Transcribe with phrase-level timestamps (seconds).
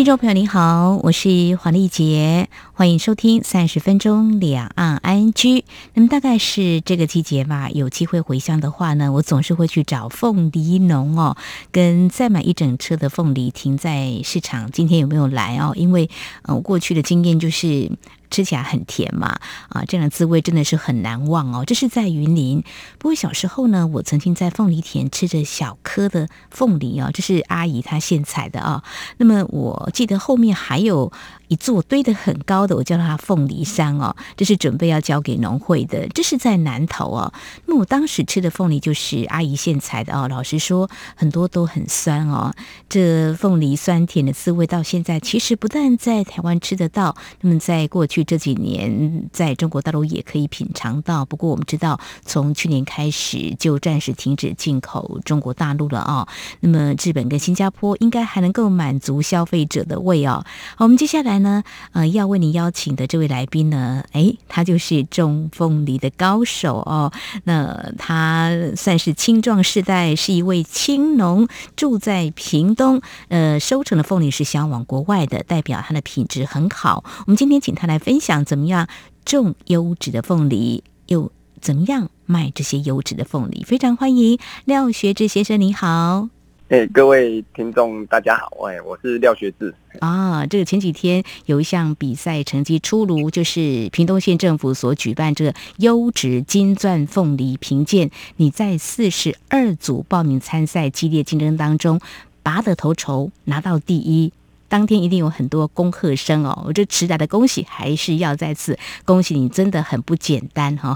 [0.00, 5.62] 听众朋友您好，我是黄丽杰，欢迎收听三十分钟两岸 ING。
[5.92, 11.36] 那么大概是这个季节吧，有机会回乡的话呢，我总是会去找凤梨农哦，
[11.70, 14.70] 跟再买一整车的凤梨停在市场。
[14.70, 15.74] 今天有没有来哦？
[15.76, 16.08] 因为
[16.44, 17.92] 嗯，我过去的经验就是。
[18.30, 21.64] 吃起来很甜嘛，啊，这样的滋味真的是很难忘哦。
[21.66, 22.62] 这是在云林，
[22.98, 28.82] 不过小时候呢，我曾经在凤梨田吃着小颗的凤梨哦，这是阿姨她现采的啊。
[29.18, 31.12] 那么我记得后面还有。
[31.50, 36.06] 一座堆得很高的，我叫它凤梨山哦，这是准备要交给农会的。
[36.14, 37.32] 这是在南头哦。
[37.66, 40.28] 那我当时吃的凤梨就是阿姨现采的哦。
[40.28, 42.54] 老实说，很多都很酸哦。
[42.88, 51.24] 这凤梨酸甜的滋味到现在其实不但在台湾吃得到，那么在过去这几年，在中国大陆也可以品尝到。
[51.24, 56.28] 不过我们知道，从去年开始就暂时停止进口中国大陆了哦。
[56.60, 60.44] 那么日本跟新加坡应该还能够满足消费者的胃哦。
[60.76, 61.39] 好，我们接下来。
[61.42, 67.12] 呢，呃，要为您邀请的这位来宾呢，哎，他就是种凤梨的高手哦。
[67.44, 77.04] 那他算是青壮世代，是一位青农，住在屏东，呃，收成的凤梨是销往国外的，代表它的品质很好。
[77.20, 78.88] 我们今天请他来分享怎么样
[79.24, 83.62] 种优质的凤梨，又怎么样卖这些优质的凤梨。
[83.64, 86.39] 非常欢迎廖学志先生，你好。
[86.70, 88.48] 哎，各位听众，大家好！
[88.68, 89.74] 哎，我是廖学志。
[89.98, 101.98] 啊，这个前几天有一项比赛成绩出炉，就是屏东县政府所举办这个优质金钻凤梨评鉴，你在四十二组报名参赛激烈竞争当中
[102.44, 104.32] 拔得头筹，拿到第一。
[104.70, 106.62] 当天一定有很多恭贺声哦！
[106.64, 110.94] 我这迟来的恭喜还是要再次恭喜你，真的很不简单 哈！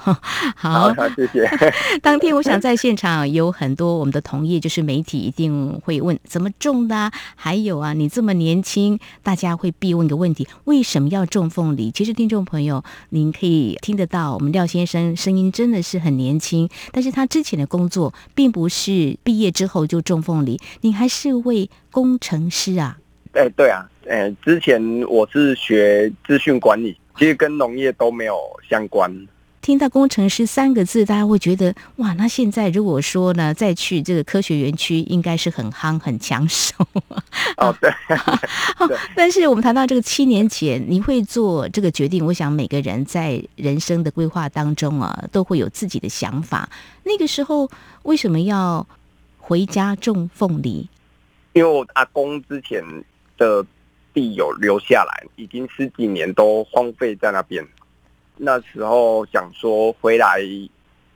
[0.57, 1.45] 好，谢谢。
[2.01, 11.91] 当天我想在现场有很多我们的同业，就是媒体一定会问怎么种的，还有啊，你这么年轻，大家会必问一个问题：为什么要种凤梨？
[11.91, 22.99] 其实听众朋友，您可以听得到，我们廖先生声音真的是很年轻，但是他之前的工作并不是毕业之后就种凤梨，你还是位工程师啊。
[23.35, 29.13] 哎，对啊，哎，之前我是学资讯管理，其实跟农业都没有相关。
[29.61, 36.77] 听到工程师三个字，大家会觉得哇，那现在如果说呢，再去这个科学园区，应该是很夯、很抢手。
[37.57, 37.91] 哦， 对。
[39.17, 46.69] 但是我们谈到这个七年前，你会做这个决定，我想每个人在人生的规划当中啊，都会有自己的想法。
[47.03, 47.69] 那个时候
[48.05, 48.87] 为什么要
[49.39, 50.89] 回家种凤梨？
[51.55, 52.85] 因为我阿公之前。
[53.37, 53.65] 的
[54.13, 57.67] 地有留下来，已经十几年都荒废在那边。
[58.37, 60.41] 那时候想说回来，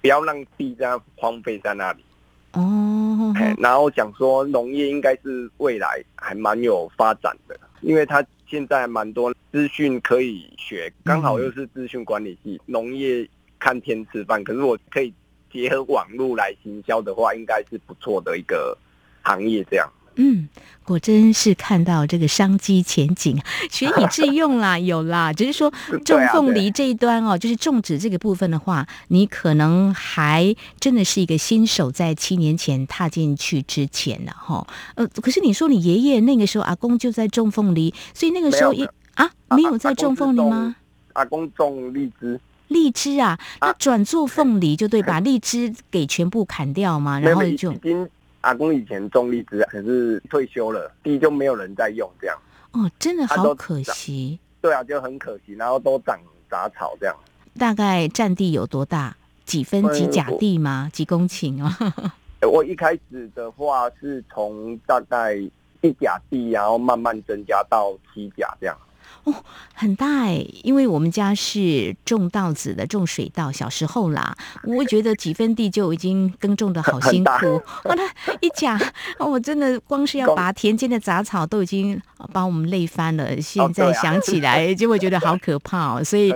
[0.00, 2.04] 不要让地这样荒废在那里。
[2.52, 3.34] 哦。
[3.58, 13.28] 然后想说农业应该是未来还蛮有发展的，因为他现在蛮多资讯可以学，刚好又是资讯管理系，农业
[13.58, 14.42] 看天吃饭。
[14.44, 15.12] 可是我可以
[15.52, 18.76] 结合网络来行销的话，应该是不错的一个
[19.22, 19.88] 行业这样。
[20.20, 20.48] 嗯，
[20.84, 23.40] 果真是看到这个商机前景，
[23.70, 25.32] 学以致用啦，有啦。
[25.34, 25.72] 只是说
[26.04, 34.66] 种凤梨这一端哦，就是种植这个部分的话，你可能还真的是一个新手，在七年前踏进去之前呢，哈。
[34.96, 38.84] 呃，可是你说你爷爷那个时候阿公就在种凤梨，所以那个时候也
[39.14, 40.74] 啊没有在种凤梨吗？
[41.12, 47.72] 阿公种荔枝，荔枝啊，那转做凤梨就对，把 荔枝给全部砍掉嘛，然后就。
[48.40, 52.38] 阿公以前种荔枝，可是退休了，地就没有人在用，这样。
[52.72, 54.38] 哦，真的好可惜。
[54.60, 56.18] 对啊，就很可惜，然后都长
[56.50, 57.16] 杂草这样。
[57.58, 59.16] 大概占地有多大？
[59.44, 60.90] 几分几甲地吗？
[60.92, 61.76] 几公顷啊？
[62.46, 65.34] 我一开始的话是从大概
[65.80, 68.76] 一甲地，然后慢慢增加到七甲这样。
[69.24, 69.34] 哦，
[69.74, 73.52] 很大哎，因为我们家是种稻子的，种水稻。
[73.52, 77.62] 小时候啦，我觉得几分地就已经耕种的好辛苦。
[77.84, 78.78] 哇，那一讲，
[79.18, 82.00] 我真的光是要拔田间的杂草，都已经
[82.32, 83.40] 把我们累翻了。
[83.40, 86.04] 现在想起来，就会觉得好可怕哦。
[86.04, 86.32] 所以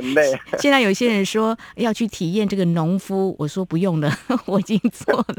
[0.58, 4.12] 现在有些人说要去体验这个农夫，我说不用了，
[4.46, 5.37] 我已经做了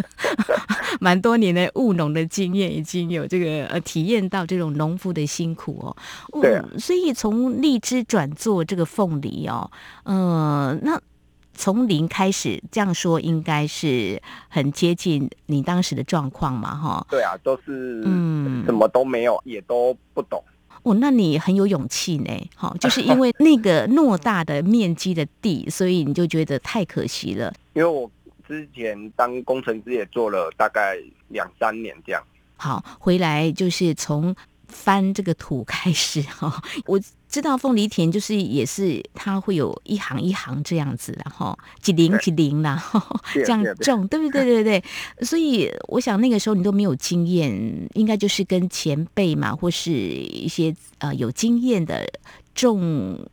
[1.01, 6.41] 蛮多年的务农的经验，已经有这个呃体验到这种农夫的辛苦哦。
[6.41, 9.69] 对，所以从荔枝转做这个凤梨哦，
[10.03, 11.01] 呃，那
[11.53, 17.05] 从零开始这样说，应该是很接近你当时的状况嘛，哈。
[17.09, 20.43] 对啊，都是嗯，什么都没有，也都不懂。
[20.81, 22.49] 哦，那你很有勇气呢。
[22.55, 27.53] 好，就是因为那个偌大的面积的地，所以你就觉得太可惜了。
[27.73, 28.09] 因为我
[28.47, 30.97] 之前当工程师也做了大概
[31.29, 32.23] 两三年这样。
[32.57, 34.35] 好，回来就是从。
[34.69, 36.99] 翻这个土开始哈，我
[37.33, 43.01] 知道凤梨田就是也是它会有一行一行这样子然后几零几零然后，
[43.33, 44.43] 这样种，对不对？
[44.43, 45.25] 对对对。
[45.25, 47.51] 所以我想那个时候你都没有经验，
[47.95, 52.07] 应该就是跟前辈嘛，或是一些呃有经验的
[52.53, 53.27] 种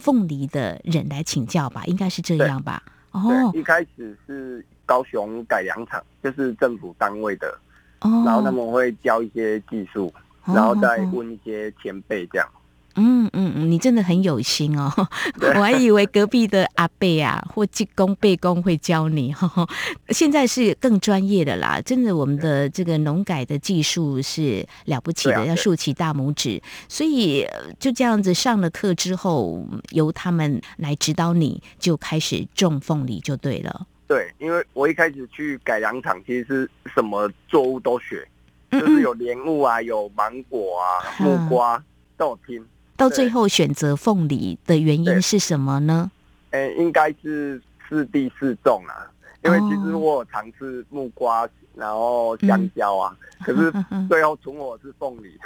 [0.00, 2.82] 凤梨的人来请教吧，应该是这样吧？
[3.12, 7.56] 哦，一开始是高雄改良厂，就是政府单位的，
[8.00, 10.12] 哦，然后他们会教一些技术。
[10.46, 12.46] 然后再问一些前辈这样。
[12.96, 14.92] 嗯嗯嗯，你真的很有心哦！
[15.56, 19.34] 我还以为隔壁的阿贝啊或技工、背工会教你，
[20.10, 21.80] 现在是更专业的啦。
[21.80, 26.62] 真的，我们的这个农改的技术是了不起的，要竖起大拇指。
[26.88, 27.46] 所以
[27.78, 33.86] 就这样子上了课之后，由他们来指导你，就开始种凤梨就对了。
[34.06, 38.26] 对，因为我一开始去改良场，其实是什么作物都学。
[38.70, 41.82] 就是有莲雾啊，有芒果啊，木瓜
[42.16, 42.64] 都有听。
[42.96, 46.10] 到最后选择凤梨的原因是什么呢？
[46.50, 49.06] 哎，应该是四地四种啊，
[49.44, 51.48] 因为其实我有尝试木瓜。
[51.76, 53.12] 然后香蕉啊，
[53.44, 53.72] 可是
[54.08, 55.36] 最后存我是凤梨，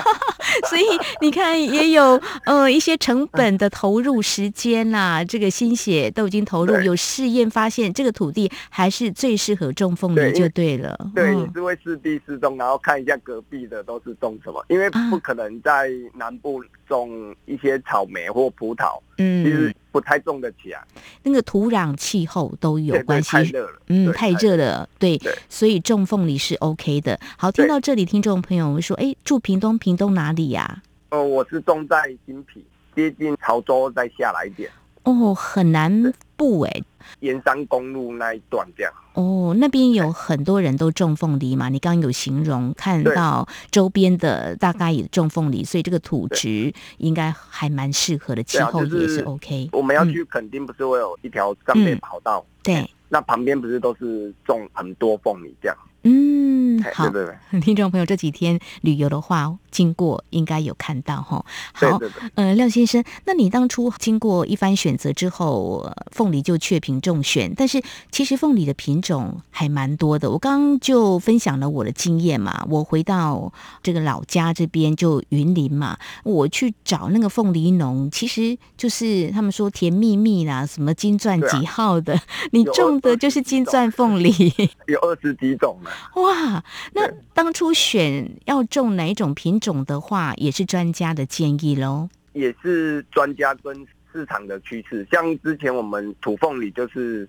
[0.66, 0.82] 所以
[1.20, 10.98] 你看也有呃一些成本的投入时间呐，这个心血都已经投入，有试验发现这个土地还是最适合种凤梨就对了。
[11.14, 20.82] 对，你是会试地试种，然后看一下隔壁的都是种什么，因为不可能在南部种一些草莓或葡萄，嗯，其实不太种得起来。
[21.22, 25.74] 那个土壤气候都有关系，太热了，嗯，太热了，对，所以。
[25.84, 27.20] 种凤梨是 OK 的。
[27.36, 32.64] 好，听到这里，听众朋友们说：“哎，住屏东，屏东哪里呀？”哦，我是种在新皮，
[32.96, 34.70] 接近潮州再下来一点。
[35.02, 36.82] 哦，很难不哎，
[37.20, 38.92] 沿山公路那一段这样。
[39.14, 41.68] 哦，那边有很多人都种凤梨嘛？
[41.68, 49.68] 你刚刚有形容看到周边的大概也种凤梨，所以这个土质应该还蛮适合的，气候也是 OK。
[49.72, 52.44] 我们要去垦丁，不是会有一条上面跑道？
[52.62, 52.90] 对。
[53.08, 55.76] 那旁边不是都是种很多凤梨这样？
[56.04, 61.44] 嗯，好，对对对， 听众朋友这几天旅游的话，经过应该有看到哈。
[61.72, 61.98] 好，
[62.34, 70.30] 呃，廖先生，那你当初经过一番选择之后，凤梨就确品中选，但是其实凤梨的品种还蛮多的。
[70.30, 73.50] 我刚刚就分享了我的经验嘛，我回到
[73.82, 82.20] 这个老家这边就云林嘛，我去找那个凤梨农，其实就是他们说甜蜜蜜啦，什么金钻几号的，
[82.52, 84.30] 你种的就是金钻凤梨，
[84.86, 85.90] 有二十几种呢。
[86.14, 92.08] 哇，那当初选要种哪一种品种的话，也是专家的建议喽。
[92.32, 97.28] 也是专家跟市场的趋势，像之前我们土凤梨就是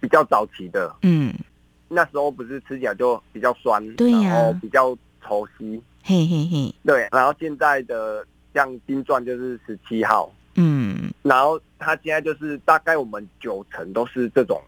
[0.00, 1.32] 比较早期的，嗯，
[1.88, 7.08] 那时候不是吃起来就比较酸，对呀，然后比较稠稀，嘿嘿嘿，对。
[7.12, 14.60] 然后现在的像金钻就是十七号，嗯，然后它现在就是大概我们九成都是这种。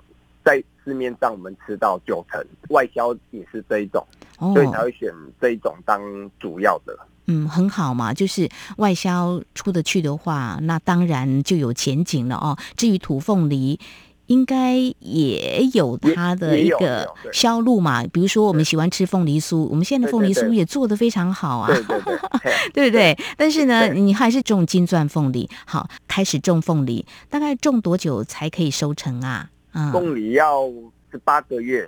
[0.46, 4.06] 在市面上，我们吃到九成外销也是这一种，
[4.38, 6.00] 所以才会选这一种当
[6.38, 6.96] 主要的。
[7.26, 12.56] 嗯，很好嘛，就是外销出得去的话，那当然就有前景了哦。
[12.76, 13.80] 至于土凤梨，
[14.26, 18.04] 应该也有它的一个销路嘛。
[18.04, 23.18] 比如说，我们喜欢吃凤梨酥，我们现在的凤梨酥也做得非常好啊，对对对， 对不对？
[23.36, 25.50] 但是呢，你还是种金钻凤梨。
[25.66, 29.50] 好，开始种凤梨，大概种多久才可以收成啊？
[29.92, 30.68] 凤梨要
[31.10, 31.86] 十八个月，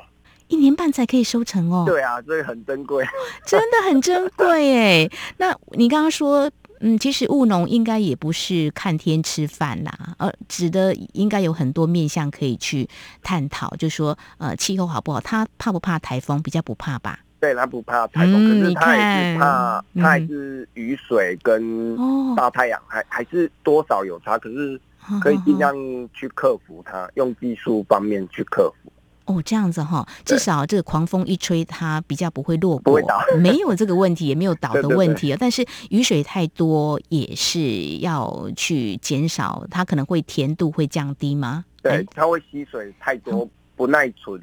[0.48, 1.84] 一年半才可以收成哦。
[1.86, 3.04] 对啊，所以很珍贵，
[3.46, 5.10] 真的很珍贵哎。
[5.38, 12.88] 那你刚刚说，嗯，其实务农应该也不是看天吃饭啦，呃，指的应该有很多面向可以去
[13.22, 15.20] 探讨，就说呃，气候好不好？
[15.20, 16.40] 他怕不怕台风？
[16.42, 17.18] 比较不怕吧？
[17.40, 21.96] 对，他不怕台风，可是它也是怕，他还是雨水跟
[22.34, 24.80] 大太阳，还还是多少有差，可是。
[25.22, 25.74] 可以尽量
[26.12, 28.92] 去克服它，用技术方面去克服。
[29.24, 33.00] 哦，这样子哈，至少这个狂风一吹，它比较不会落果，
[33.40, 35.38] 没有这个问题，也没有倒的问题啊。
[35.40, 41.64] 但是雨水太多，也是要去减少，它可能会甜度会降低吗？
[41.82, 44.38] 对，它会吸水太多，不耐存，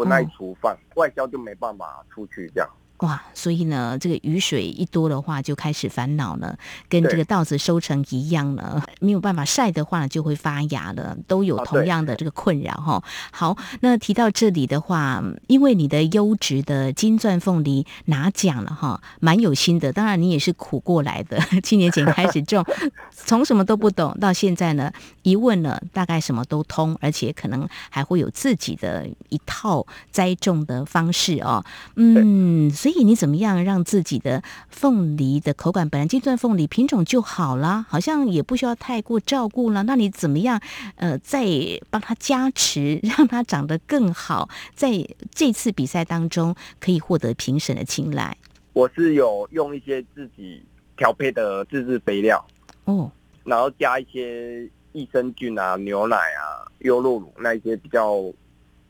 [0.00, 2.70] 不耐储放，外销就没办法出去这样。
[3.00, 13.02] 哇，所以呢，这个雨水一多的话，就开始烦恼了，跟这个稻子收成一样了，没有办法晒的话，就会发芽了，都有哦同样的这个困扰哈。
[13.32, 19.90] 好，那提到这里的话，因为你的优质的金钻凤梨拿奖了哈，蛮有心的。
[19.92, 22.62] 当然，你也是苦过来的， 七年前开始种，
[23.14, 24.92] 从什么都不懂到现在呢，
[25.22, 31.64] 一问了大概什么都通，而且可能还会有自己的一套栽种的方式哦。
[31.96, 39.82] 嗯，所以以你怎么样让自己的凤梨的口感，本来金钻凤梨品种就好啦，好像也不需要太过照顾了。
[39.84, 40.60] 那你怎么样
[40.96, 41.46] 呃，再
[41.88, 48.36] 帮它加持，让它长得更好，在这次比赛当中可以获得评审的青睐
[48.72, 50.62] 我是有用一些自己
[50.96, 52.44] 调配的自制肥料，
[52.84, 53.10] 哦。
[53.42, 58.22] 然后加一些益生菌啊、牛奶啊、优酪乳那一些比较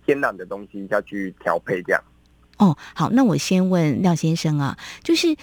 [0.05, 2.03] 天然的东西下去调配，这样。
[2.61, 5.35] 哦，好，那我先问廖先生啊，就是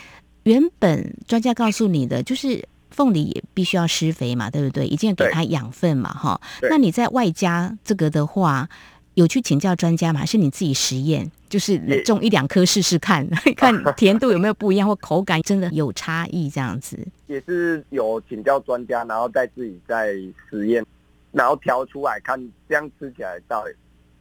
[0.44, 4.88] 原本专家告诉你的，就是凤梨也必须要施肥嘛，对不对？
[4.88, 6.40] 一定要给它养分嘛，哈。
[6.70, 8.70] 那你在外加这个的话，
[9.16, 10.20] 有去请教专家吗？
[10.20, 11.30] 还是你自己实验？
[11.50, 17.00] 就是也种一两颗试试看， 看甜度有没有不一样，或口感真的有差异这样子。
[17.26, 20.14] 也是有请教专家，然后再自己再
[20.50, 20.86] 实验，
[21.32, 23.72] 然后调出来看，这样吃起来到底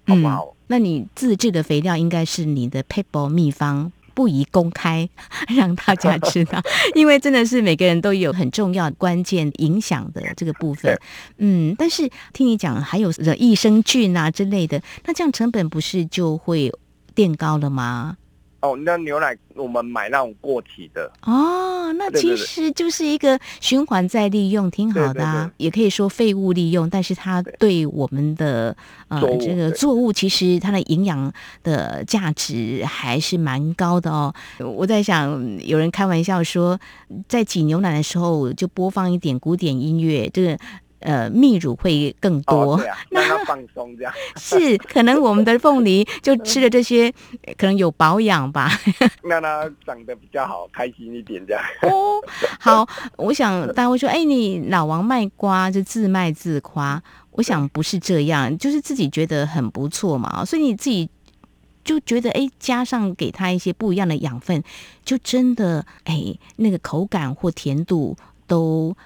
[0.06, 0.54] 好不好？
[0.68, 3.92] 那你自制的肥料应该是你的 paper 秘方。
[4.16, 5.06] 不宜公开，
[5.54, 6.58] 让大家知道，
[6.96, 10.98] 因为真的是每个人都有很重要、关键影响的这个部分。
[11.36, 16.72] 嗯，但是听你讲还有惹益生菌啊之类的，那这样成本不是就会
[17.14, 18.16] 垫高了吗？
[18.66, 27.87] 哦，那牛奶我们买那种过期的，哦，那其实就是一个循环再利用，挺好的、啊，对对也可以说废物利用，但是它对。
[27.87, 28.76] 我们的
[29.08, 31.32] 呃这个作物，其实它的营养
[31.62, 34.35] 的价值还是蛮高的哦。
[34.58, 36.78] 我在想，有人开玩笑说，
[37.28, 40.58] 在挤牛奶的时候就播放一点古典音乐，这个
[41.06, 42.75] 呃泌乳会更多。
[42.75, 47.12] 哦，对啊， 让它放松这样， 是，可能我们的凤梨就吃了这些，
[47.46, 48.70] 呃可能有保养吧。
[49.22, 51.62] 让它长得比较好，开心一点这样。
[51.82, 52.20] 哦，
[52.60, 52.86] 好，
[53.16, 57.02] 我想大家会说，哎，你老王卖瓜就自卖自夸。
[57.32, 61.06] 我想不是这样，就是自己觉得很不错嘛，所以你自己
[61.84, 64.62] 就觉得，哎，加上给它一些不一样的养分，
[65.04, 68.96] 就真的，哎，那个口感或甜度都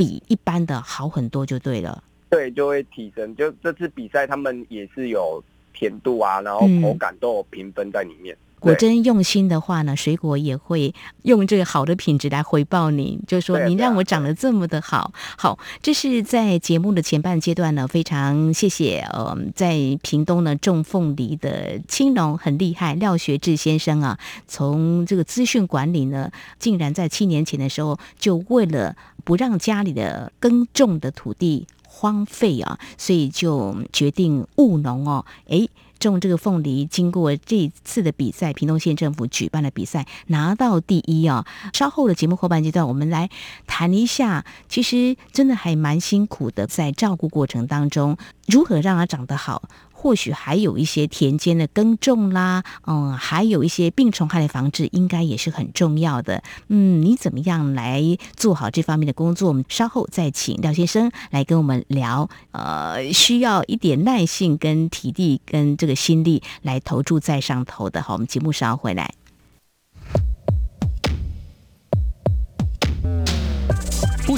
[0.00, 2.02] 比一般的好很多，就对了。
[2.30, 3.36] 对，就会提升。
[3.36, 8.34] 就这次比赛，他们也是有甜度啊，然后嗯口感都有评分在里面。
[8.60, 15.14] 果真用心的话呢，水果也会用这个好的品质来回报你，就说你让我长得这么的好。
[15.38, 35.68] 好，这是在节目的前半阶段呢，非常谢谢呃，在屏东呢种凤梨的青农很厉害廖学志先生啊，从这个资讯管理呢，竟然在七年前的时候，就为了不让家里的耕种的土地荒废啊，所以就决定务农哦，诶。
[35.98, 41.44] 种这个凤梨，经过这次的比赛，屏东县政府举办的比赛拿到第一啊。
[41.74, 43.28] 稍后的节目后半阶段，我们来
[43.66, 49.68] 谈一下，其实真的还蛮辛苦的，在照顾过程当中，如何让它长得好。
[50.02, 56.42] 或许还有一些田间的耕种啦，嗯，还有一些病虫害的防治，应该也是很重要的。
[56.68, 58.02] 嗯，你怎么样来
[58.34, 59.48] 做好这方面的工作？
[59.48, 62.30] 我们稍后再请廖先生来跟我们聊。
[62.52, 68.00] 呃，需要一点耐性、跟体力、跟这个心力来投注在上头的。
[68.00, 69.12] 好，我们节目稍后回来。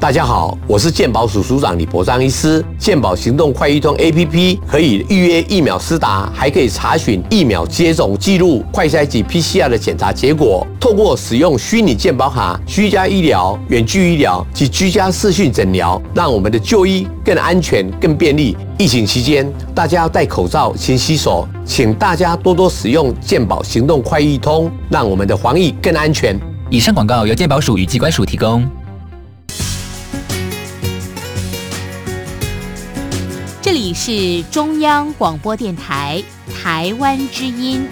[0.00, 2.64] 大家好，我是健保署署长李博章医师。
[2.78, 10.64] 健保行动快易通 APP 可以预约疫苗施打，还可以查询疫苗接种记录、快筛及 PCR 的检查结果。
[10.78, 18.56] 透过使用虚拟健保卡、居家医疗、远距医疗及居家视讯诊疗，让我们的就医更安全、更便利。
[18.78, 26.38] 疫情期间，大家要戴口罩、勤洗手，请大家多多使用健保行动快易通，让我们的防疫更安全。
[26.70, 28.64] 以上广告由健保署与机关署提供。
[33.88, 36.22] 你是中央广播电台
[36.54, 37.88] 台湾之音。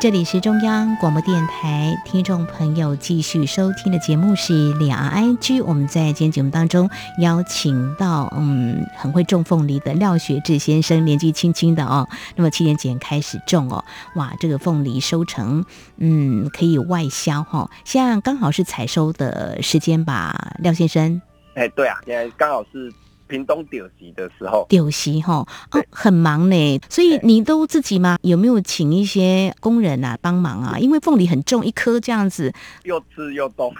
[0.00, 5.60] 这里是中央广播电台，听众朋友继续收听的节目是两岸 I G。
[5.60, 6.88] 我们在今天节目当中
[7.18, 15.62] 邀请到，嗯，很会种凤梨的廖学志先生，年纪轻轻的哦，那么七年前开始种哦，哇，这个凤梨收成，
[15.98, 21.20] 嗯，可以外销哈、哦，现在刚好是采收的时间吧，廖先生。
[21.52, 22.90] 哎，对啊，现在刚好是
[23.30, 24.66] 屏东丢席的时候。
[24.68, 28.18] 丢席哈，哦，很忙呢，所以你都自己吗？
[28.22, 30.78] 有没有请一些工人啊帮忙啊？
[30.78, 33.72] 因为凤梨很重，一颗这样子，又吃又动。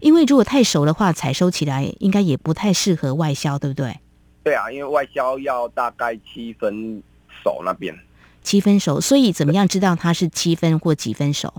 [0.00, 3.98] 因为如果太熟的话，采收起来应该也不太适合外销，对不对？
[4.44, 7.02] 对啊，因为外销要大概七分
[7.42, 7.94] 熟那边。
[8.42, 11.52] 七分熟，所以怎么样知道它是七分或几分熟？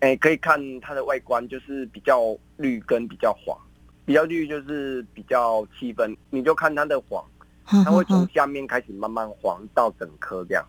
[0.00, 2.18] 哎，可以看它的外观，就是比较
[2.56, 3.56] 绿跟比较黄。
[4.10, 7.24] 比较绿就是比较七分，你就看它的黄，
[7.64, 10.66] 它它会从下面开始慢慢黄到整颗这样。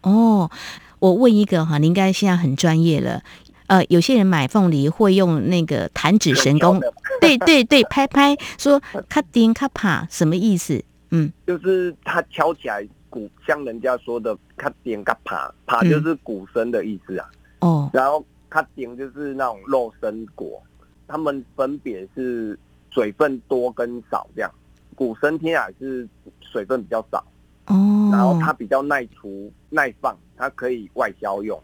[0.00, 0.50] 哦，
[0.98, 3.22] 我问一个哈，你应该现在很专业了。
[3.66, 6.90] 呃，有些人买凤梨会用那个弹指神功，的
[7.20, 10.82] 对对对，拍拍说咔丁咔啪，什么意思？
[11.10, 17.28] 嗯，就是它敲起来鼓，像人家说的“咔丁咔啪”，啪嗯就是鼓声的意思啊。
[17.58, 20.62] 哦，然后咔丁就是那种肉身果，
[21.06, 22.58] 它们分别是
[22.90, 24.50] 水分多跟少这样。
[24.94, 26.08] 古生天海是
[26.40, 27.24] 水分比较少，
[27.66, 31.56] 哦，然后它比较耐除耐放，它可以外销用。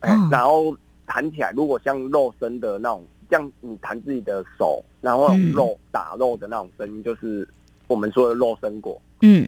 [0.00, 7.48] 哎、哦然后弹起来，如果像肉身的那种，像你弹自己的手，然后肉、打肉的那种声音，就是
[7.86, 9.00] 我们说的肉生果。
[9.20, 9.46] 嗯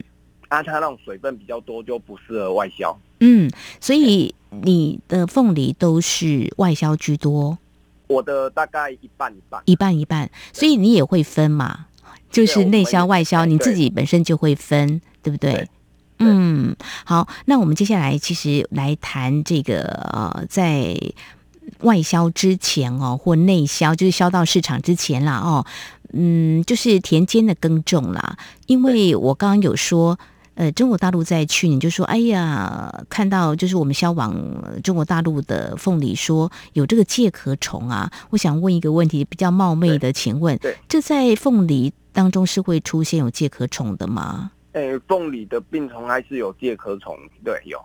[0.48, 2.96] 啊，它那种水分比较多，就不适合外销。
[3.20, 7.56] 嗯，所以你的凤梨都是外销居多，
[8.12, 9.62] 我的大概一半一半。
[9.64, 11.86] 一半一半，所以你也会分嘛，
[12.30, 15.36] 就是内销外销，哎你自己本身就会分，对不？
[15.38, 15.68] 对对
[16.18, 20.96] 嗯，好，那我们接下来其实来谈这个呃，在
[21.80, 25.66] 外销之前哦，或内销，就是销到市场之前啦哦，
[26.12, 30.18] 嗯，就是田间的耕种啦，因为我刚刚有说。
[30.54, 44.52] 呃，中国大陆在去年就说，哎呀，看到就是我们销往呃中国大陆的凤梨说有这个介壳虫啊，我想问一个问题，比较冒昧的，请问对，这在凤梨当中是会出现有介壳虫的吗？
[44.72, 47.78] 诶，凤梨的病虫还是有介壳虫，对，有。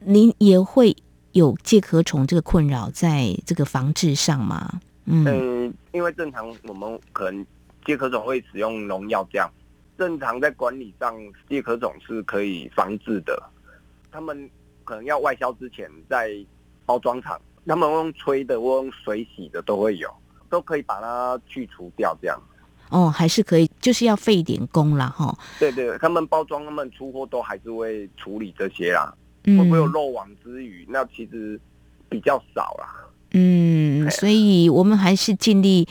[0.00, 0.96] 您也会
[1.32, 4.80] 有介壳虫这个困扰在这个防治上吗？
[5.06, 7.46] 嗯嗯，因为正常我们可能
[7.84, 9.50] 介壳虫会使用农药这样，
[9.98, 11.14] 正常在管理上
[11.48, 13.42] 介壳种是可以防治的。
[14.10, 14.48] 他们
[14.84, 16.30] 可能要外销之前，在
[16.86, 20.08] 包装厂，他们用吹的或用水洗的都会有，
[20.48, 22.40] 都可以把它去除掉这样。
[22.90, 25.36] 哦，还是可以，就是要费一点工啦，哈。
[25.58, 29.12] 对对，他们包装、他们出货都还是会处理这些啦。
[29.46, 30.86] 嗯会不会有漏网之鱼？
[30.88, 31.60] 那其实
[32.08, 33.04] 比较少啦。
[33.32, 35.88] 嗯，哎所以我们还是尽力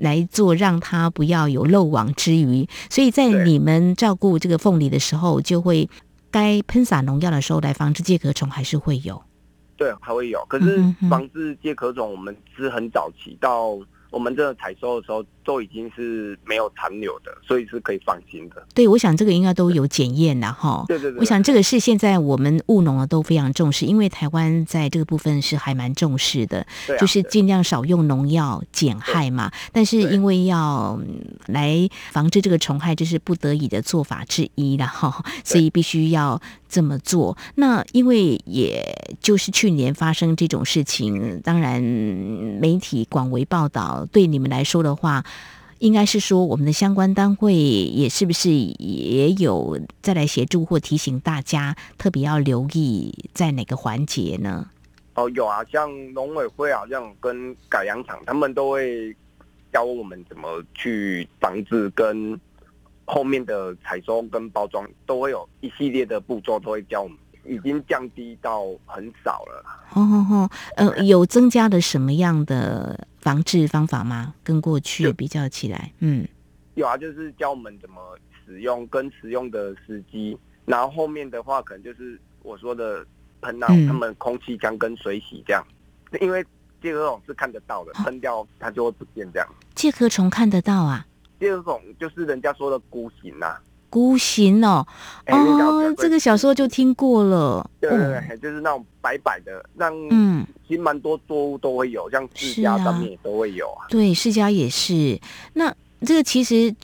[0.00, 2.68] 来做，让它不要有漏网之鱼。
[2.88, 5.88] 所以在你们照顾这个凤梨的时候，就会
[6.30, 9.22] 该喷洒农药的时候来防治介壳虫，还是会有。
[9.76, 10.44] 对，还会有。
[10.48, 13.78] 可是防治介壳虫，我们是很早期到
[14.10, 18.66] 我们这个采收的时候，都已经是没有残留的，所以是可以放心的。
[18.74, 20.84] 对，我想这个应该都有检验的哈。
[20.86, 29.50] 对对对，我想这个是现在我们务农啊都非常重视，因为台湾在这个部分是还蛮重视的，啊就是尽量少用农药减害嘛。
[29.72, 37.36] 但是因为要嗯来防治这个虫害，这是不得已的做法之一了哈，所以必须要这么做。
[37.56, 38.84] 那因为也
[39.20, 45.24] 就是去年发生这种事情，当然嗯媒体广为报道，对你们来说的话。
[45.80, 54.68] 应该是说，我们的相关单位也是不是也有再来协助或提醒大家，特别要留意在哪个环节呢？
[55.14, 59.16] 哦有啊，像农委会好像跟改良场，他们都会
[59.72, 62.38] 教我们怎么去防治，跟
[63.06, 67.16] 后面的采收跟包装都会有一系列的步骤，都会教我们。
[67.44, 69.64] 已经降低到很少了。
[69.94, 74.34] 哦哦哦，呃，有增加的什么样的防治方法吗？
[74.44, 76.26] 跟过去比较起来，嗯，
[76.74, 83.04] 有啊，就是教我们怎么使用跟使用的时机，然后后面的话可能就是我说的
[83.40, 83.68] 喷那嗯。
[83.68, 85.64] 种他们空气枪跟水洗这样，
[86.20, 86.44] 因为
[86.80, 89.48] 介壳种是看得到的，喷掉它就会不见这样。
[89.74, 91.04] 介壳虫看得到啊，
[91.38, 93.58] 介壳种就是人家说的孤形呐、
[93.90, 94.86] 菇形哦，
[95.26, 103.84] 哦，这个小时候就听过了，对对哦，对，就是那种白白的，让嗯，其实蛮多作物都会有，像释迦是啊上面也都会有啊。
[103.90, 105.20] 对，世家也是。
[105.52, 105.74] 那
[106.06, 106.74] 这个其实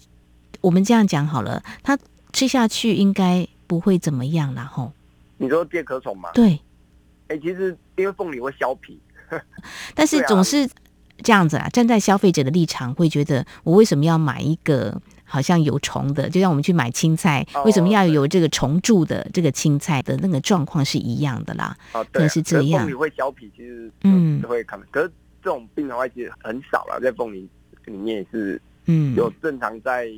[0.60, 1.96] 我们这样讲好了，它
[2.32, 4.92] 吃下去应该不会怎么样啦，吼。
[5.38, 6.30] 你说介壳虫嘛？
[6.34, 6.60] 对，
[7.28, 8.98] 哎、其实因为凤梨会削皮，
[9.94, 10.68] 但是总是
[11.22, 16.30] 这样子啊，站在消费者的立场，会觉得我为什么要买一个好像有虫的？
[16.30, 21.76] 就像我们去买青菜，哦为什么要有这个虫蛀的这个青菜的那个状况是一样的啦？
[21.92, 25.10] 哦，对、啊，是这样可凤梨会消皮，其实嗯嗯会看，可是
[25.42, 27.48] 这种病的话其实很少了，在凤梨
[27.84, 30.08] 里面也是嗯，有正常在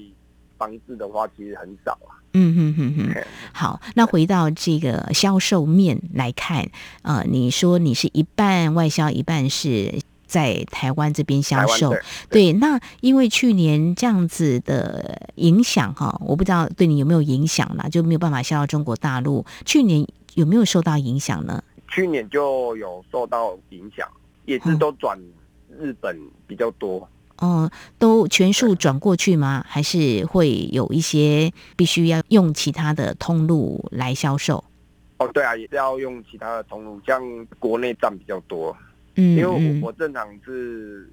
[0.56, 2.14] 防治的话，其实很少啊。
[2.34, 3.24] 嗯哼哼哼。
[3.52, 6.68] 好，那回到这个销售面来看，
[7.02, 11.90] 呃，你说你是一半外销，一半是在台湾这边销售，
[12.28, 19.44] 对对，那因为去年这样子的影响哈，我不知道对你有没有影响啦，就没有办法销到中国大陆。
[19.64, 21.64] 去年有没有受到影响呢？
[21.88, 24.06] 去年就有受到影响，
[24.44, 25.18] 也是都转
[25.80, 27.08] 日本比较多。
[27.38, 29.64] 哦，都全数转过去吗？
[29.66, 34.62] 还是会有一些必须要用其他的通路来销售？
[35.18, 37.22] 哦，对啊，也是要用其他的通路，像
[37.58, 38.76] 国内站比较多，
[39.18, 39.80] 嗯，因为嗯。
[39.82, 41.08] 我我正常是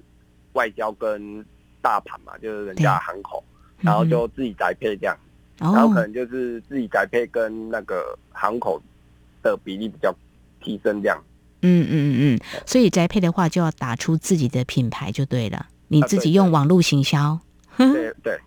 [0.52, 1.44] 外交跟
[1.82, 3.44] 大盘嘛，就是人家行口，
[3.80, 5.16] 然后就自己宅配这样，
[5.58, 8.80] 然后可哦，能就是自己宅配跟那个行口
[9.42, 10.14] 的比例比较
[10.60, 11.22] 提升这样。
[11.62, 12.36] 嗯嗯嗯。
[12.36, 17.38] 嗯，所以宅配的话就要打出自己的品牌就对了，你自己用网络行销。
[17.76, 18.38] 对对，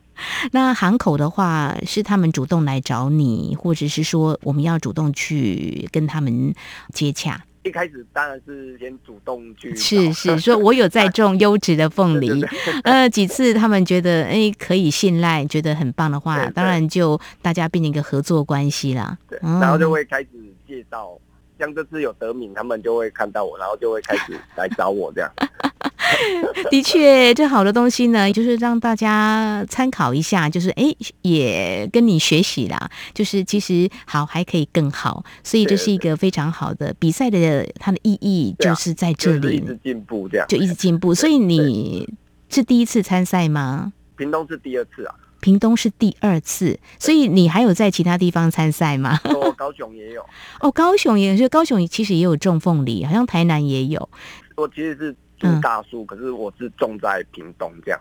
[0.52, 6.54] 那行口的话，是他们主动来找你，或者是说我们要主动去跟他们
[6.94, 7.44] 接洽？
[7.70, 12.44] 一开始当然是先主动去是是，说我有在种优质的凤梨。
[12.84, 19.16] 呃，几次他们觉得哎可以信赖，觉得很棒的话，当然就大家变成一个合作关系啦。
[19.30, 19.60] 对，嗯。
[19.60, 20.30] 然后就会开始
[20.68, 21.16] 介绍，
[21.60, 25.32] 像这次有得名，他们就会看到我，然后就会开始来找我这样。
[26.70, 32.90] 的确，这好的东西呢，就是让大家参考一下，就是哎，也跟你学习啦。
[33.14, 40.48] 就是其实好还可以更好，所以这是一个非常好的比赛的它的意义，就是在这里就是一直进步这样。
[40.48, 41.14] 就一直进步。
[41.16, 42.08] 所以你
[42.50, 43.94] 是第一次参赛吗？
[44.16, 49.20] 屏东是第二次啊，屏东是第二次，所以你还有在其他地方参赛吗？
[49.24, 50.26] 哦高雄也有，
[50.60, 54.10] 哦，高雄也是，高雄其实也有种凤梨，好像台南也有
[54.58, 58.00] 我其实是嗯住大树，可是我是种在屏东这样。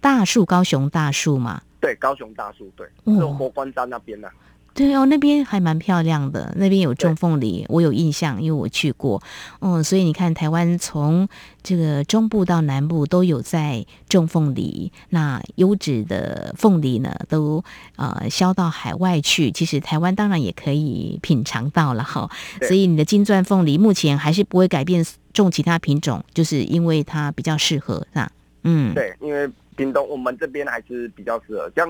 [0.00, 1.62] 大树，高雄大树嘛。
[1.80, 4.28] 对，高雄大树，对，哦是佛关山那边呢、
[4.74, 9.22] 对哦，那边还蛮漂亮的，那边有种凤梨，我有印象，因为我去过。
[9.60, 11.28] 嗯，所以你看，台湾从
[11.62, 17.62] 这个中部到南部都有在种凤梨，那优质的凤梨呢，都
[17.94, 19.52] 呃销到海外去。
[19.52, 22.28] 其实台湾当然也可以品尝到了哈。
[22.62, 28.28] 所以你的金钻凤梨目前还是不会改变种其他品种，就是因为它比较适合，是吧？
[28.64, 31.88] 嗯，对，因为屏东我们这边还是比较适合，像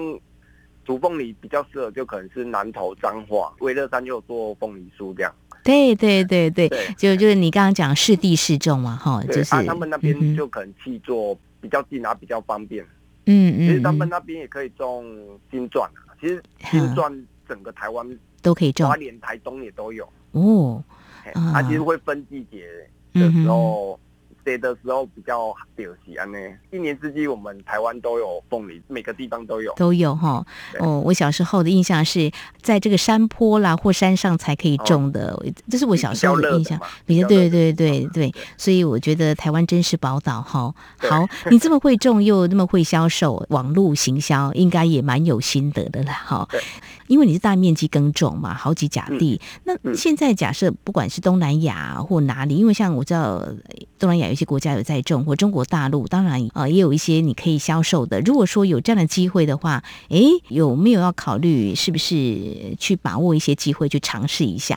[0.85, 5.35] 竹凤梨比较适合，就可能是南投彰化、威乐山就有做凤梨酥这样。
[5.63, 12.85] 对对对对，对就就是你刚刚讲是地是种嘛，哈，就是啊，他们那嗯边就可能去做比较近啊，比较方便。
[13.27, 15.07] 嗯嗯，其实他们嗯那边也可以种
[15.51, 18.07] 金钻啊，其实金钻整个台湾、
[18.43, 18.87] 都可以种。
[18.87, 20.07] 花莲、台东也都有。
[20.33, 20.85] 哦，
[21.33, 22.67] 它其实会分季节
[23.15, 23.99] 的时候，
[24.45, 26.39] 谁的时候比较流行安呢？
[26.71, 29.73] 一年四季我们台湾都有凤梨，每个地方都有。
[29.75, 30.45] 都有哈。
[30.79, 32.31] 哦，我小时候的印象是
[32.61, 35.35] 在这个山坡啦或山上才可以种的，
[35.71, 40.75] 这是我小时候的印象对的地方对对对，所以我觉得台湾真是宝岛哈。
[40.99, 46.61] 好，你这么会种又那么会销售，网络行销应该也蛮有心得的啦哈对。
[47.07, 49.39] 因为你是大面积耕种嘛，好几甲地。
[49.65, 53.55] 那嗯现在假设不管是东南亚或哪里，因为像我知道呃
[53.99, 58.21] 东南亚有一些国家有在种，或中国大陆，当然呃也有一些你可以销售的。
[58.23, 64.77] 如果说有这样的机会的话，诶，有没有要考虑是不是去把握一些机会去尝试一下？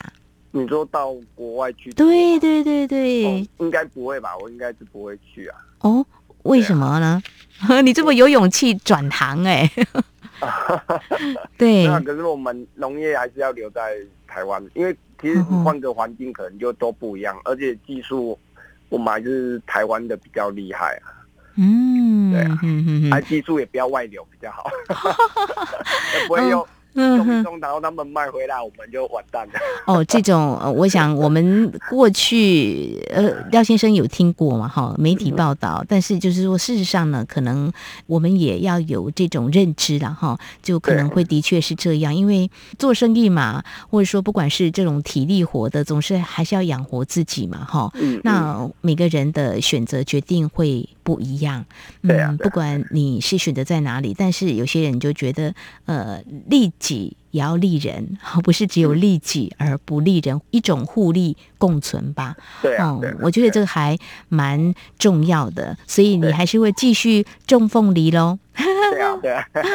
[0.52, 1.92] 你说到国外去？
[1.94, 4.30] 对对对对，哦，应该不会吧？
[4.40, 5.58] 我应该是不会去啊。
[5.80, 6.06] 哦，
[6.44, 7.20] 为什么呢？
[7.82, 9.68] 你这么有勇气转行哎、
[11.58, 13.96] 对对啊，可是我们农业还是要留在
[14.28, 18.38] 台湾，因为其实换个环境可能就都不一样，而且技术
[18.88, 21.12] 我们还是台湾的比较厉害啊，
[21.56, 24.70] 嗯，对啊嗯嗯还技术也不要外流比较好，
[26.26, 29.52] 不会用嗯哼，种一种，然后他们卖回来我们就完蛋了。
[29.86, 37.72] 哦，这种呃我想我们过去呃廖先生有听过嘛哈，媒体报道，但是就是说事实上呢，可能
[38.06, 47.90] 我们也要有这种认知了哈，就可能会的确是这样，因为做生意嘛，或者说不管是这种体力活的，总是还是要养活自己嘛哈。
[47.94, 48.20] 嗯，嗯。
[48.24, 51.64] 那每个人的选择决定会不一样。
[52.02, 55.54] 嗯，对啊对啊不管你是选择在哪里，但是有些人就觉得，
[55.86, 62.36] 呃，利己也要利人， 不是只有利己而不利人，一种互利共存吧。
[62.60, 63.96] 对啊，对啊，我觉得这个还
[64.28, 68.38] 蛮重要的，所以你还是会继续种凤梨喽。
[69.22, 69.32] 对，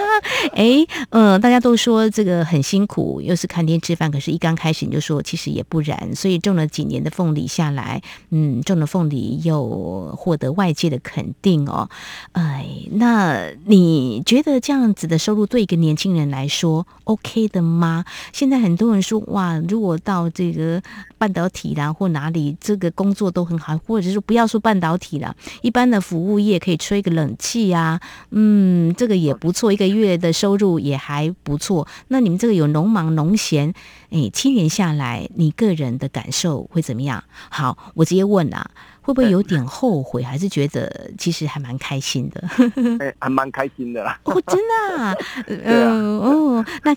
[0.53, 11.89] 哎，嗯、大家都说这个很辛苦，又是看天吃饭，可是一刚开始你就说其实也不然，所以种了几年的凤梨下来，嗯，种了凤梨又获得外界的肯定哦。
[12.33, 18.05] 哎，那你觉得这样子的收入对一个年轻人来说 OK 的吗？
[18.31, 20.81] 现在很多人说哇，如果到这个
[21.17, 27.99] 半导体啦或哪里，这个工作都很好，或者是不要说半导体啦，一般的服务业可以吹个冷气啊，
[28.31, 31.87] 嗯，这个也不错，一个月的收入也还不错。
[32.07, 33.73] 那你们这个有农忙农闲，
[34.09, 37.23] 哎，七年下来，你个人的感受会怎么样？
[37.49, 38.69] 好，我直接问啊，
[39.01, 42.47] 会不会有点后悔，还是觉得其实还蛮开心的？
[42.99, 44.19] 哎，还蛮开心的啦。
[44.23, 46.95] 哦，真的、 啊，哦，那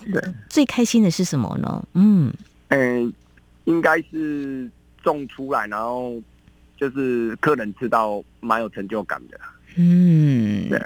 [0.49, 1.83] 最开心的是什么呢？
[1.93, 2.33] 嗯，
[2.69, 3.13] 嗯，
[3.65, 4.69] 应该是
[5.03, 6.13] 种出来，然后
[6.77, 9.39] 就是客人吃到蛮有成就感的。
[9.79, 10.81] 嗯对，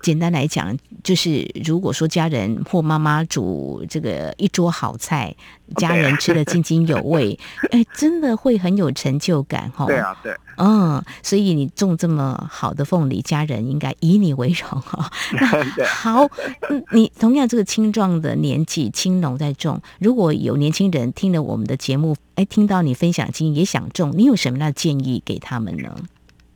[0.00, 5.34] 简单来讲，就是如果说家人或妈妈煮这个一桌好菜，
[5.76, 7.38] 家人吃的津津有味，
[7.70, 9.84] 哎，真的会很有成就感哈。
[9.86, 15.10] 对，啊，对，嗯，所以你种这么好的凤梨，家人应该以你为荣哈。
[15.38, 16.26] 那好，
[16.70, 25.94] 嗯你同样这个青壮的年纪，青农在种，如果有年轻人听了我们的节目，哎，听到你分享经验也想种，你有什么样的建议给他们呢？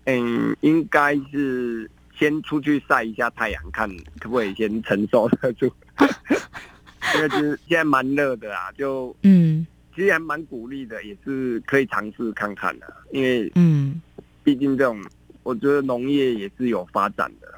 [0.07, 1.89] 嗯，应该是
[2.19, 3.89] 先出去晒一下太阳，看
[4.19, 5.71] 可不可以先承受得住。
[7.15, 12.93] 因为就是现在蛮热的啊，就嗯其实还蛮鼓励的，也是可以尝试看看的。
[13.13, 14.01] 因为嗯
[14.43, 15.03] 毕竟这种，
[15.43, 17.49] 我觉得农业也是有发展的，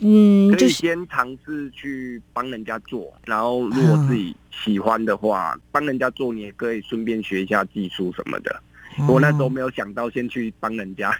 [0.00, 8.62] 嗯，可以就先尝试去帮人家做，然后如果自己喜欢的话，帮人家做，你也可以顺便学一下技术什么的。
[9.06, 11.12] 我那时候哦没有想到先去帮人家，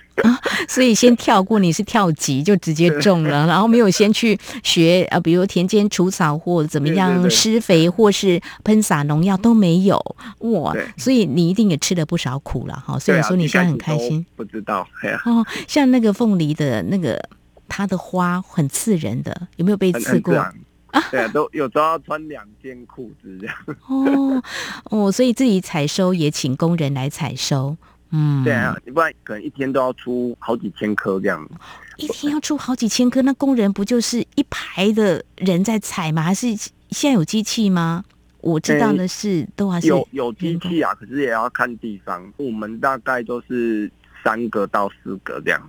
[0.68, 9.96] 所以先跳过你是跳级就直接 中了，然后没有先去学呃，比如田间除草或怎么样施肥或是喷洒农药都没有
[10.40, 12.98] 哇，所以你一定也吃了不少苦了哈。
[12.98, 14.86] 虽然说你现在很开心不知道，
[15.24, 17.22] 哦，像那个凤梨的那个
[17.68, 20.34] 它的花很刺人的，有没有被刺过？
[21.10, 23.56] 对啊，都有时候要穿两件裤子这样。
[23.86, 24.42] 哦
[24.90, 27.76] 哦，所以自己采收也请工人来采收，
[28.10, 31.46] 嗯，对啊，不然可能一天都要出好几千颗这样。
[31.96, 36.22] 一天要出好几千颗，那工人不就是一排的人在采吗？
[36.22, 36.46] 还是
[36.90, 38.04] 现在有机器吗？
[38.40, 42.32] 我知道的是，都还是有有机器啊，可是也要看地方。
[42.36, 43.90] 我们大概都是
[44.22, 45.60] 三个到四个这样，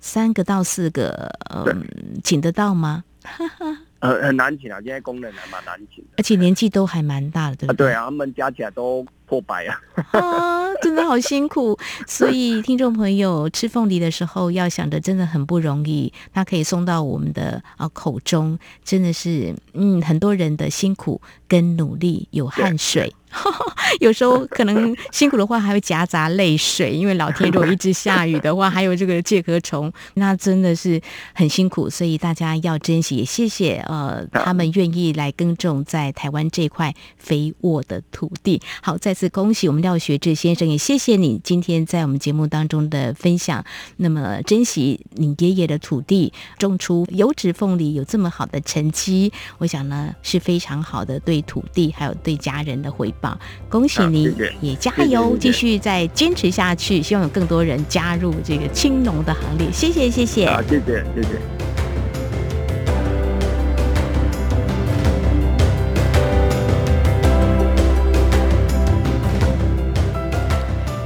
[0.00, 1.86] 三个到四个，嗯，
[2.24, 3.04] 请得到吗？
[4.00, 4.78] 很很难请啊。
[4.82, 6.10] 现在工人还蛮难请的。
[6.16, 9.80] 而且年纪都还蛮大的，对不啊，对啊，他们加起来都破百啊。
[10.12, 11.78] 啊，真的好辛苦。
[12.06, 23.14] 所以听众朋友吃凤梨的时候，要想着真的很不容易，它可以送到我们的啊口中，真的是嗯很多人的辛苦跟努力，有汗水。
[24.00, 31.00] 有时候可能辛苦的话，还会夹杂泪水，因为老天如果一直下雨的话， 还有这个介壳虫，那真的是
[31.32, 33.16] 很辛苦，所以大家要珍惜。
[33.16, 38.60] 也谢谢呃，他们愿意来耕种在台湾这块肥沃的土地。
[38.82, 43.64] 好，再次恭喜我们廖学志先生，也谢谢你今天在我们节目当中的分享。
[43.96, 53.38] 那么珍惜你爷爷的土地，种出油脂凤梨有这么好的成绩，我想呢是非常好的对土地还有对家人的回报。
[53.68, 57.02] 恭喜你，啊谢谢也加油，继续再坚持下去。
[57.02, 59.70] 希望有更多人加入这个青农的行列。
[59.72, 60.46] 谢谢，谢谢。
[60.46, 61.28] 啊，谢谢，谢谢。